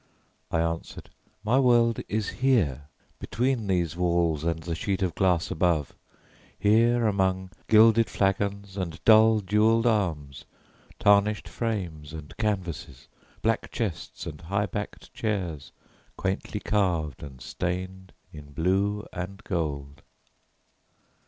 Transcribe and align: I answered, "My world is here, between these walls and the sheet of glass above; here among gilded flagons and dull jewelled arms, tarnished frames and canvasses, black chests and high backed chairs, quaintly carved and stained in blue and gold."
I 0.49 0.61
answered, 0.61 1.11
"My 1.43 1.59
world 1.59 1.99
is 2.09 2.29
here, 2.41 2.87
between 3.19 3.67
these 3.67 3.95
walls 3.95 4.43
and 4.43 4.57
the 4.63 4.73
sheet 4.73 5.03
of 5.03 5.13
glass 5.13 5.51
above; 5.51 5.95
here 6.57 7.05
among 7.05 7.51
gilded 7.67 8.09
flagons 8.09 8.77
and 8.77 8.99
dull 9.05 9.41
jewelled 9.41 9.85
arms, 9.85 10.45
tarnished 10.97 11.47
frames 11.47 12.13
and 12.13 12.35
canvasses, 12.37 13.09
black 13.43 13.69
chests 13.69 14.25
and 14.25 14.41
high 14.41 14.65
backed 14.65 15.13
chairs, 15.13 15.71
quaintly 16.17 16.59
carved 16.61 17.21
and 17.21 17.39
stained 17.39 18.11
in 18.33 18.53
blue 18.53 19.05
and 19.13 19.43
gold." 19.43 20.01